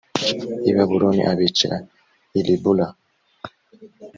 [0.69, 1.77] i babuloni abicira
[2.31, 2.87] l i ribula